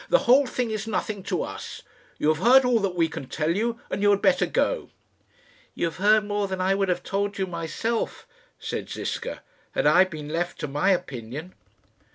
"The 0.09 0.17
whole 0.25 0.47
thing 0.47 0.71
is 0.71 0.87
nothing 0.87 1.21
to 1.25 1.43
us. 1.43 1.83
You 2.17 2.29
have 2.33 2.43
heard 2.43 2.65
all 2.65 2.79
that 2.79 2.95
we 2.95 3.07
can 3.07 3.27
tell 3.29 3.55
you, 3.55 3.79
and 3.91 4.01
you 4.01 4.09
had 4.09 4.19
better 4.19 4.47
go." 4.47 4.89
"You 5.75 5.85
have 5.85 5.97
heard 5.97 6.25
more 6.25 6.47
than 6.47 6.59
I 6.59 6.73
would 6.73 6.89
have 6.89 7.03
told 7.03 7.37
you 7.37 7.45
myself," 7.45 8.25
said 8.57 8.89
Ziska, 8.89 9.43
"had 9.73 9.85
I 9.85 10.05
been 10.05 10.29
left 10.29 10.57
to 10.61 10.67
my 10.67 10.89
opinion." 10.89 11.53